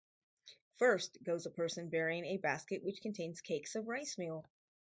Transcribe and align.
First 0.77 1.19
goes 1.21 1.45
a 1.45 1.51
person 1.51 1.89
bearing 1.89 2.25
a 2.25 2.37
basket 2.37 2.83
which 2.83 3.03
contains 3.03 3.39
cakes 3.41 3.75
of 3.75 3.87
rice-meal. 3.87 4.49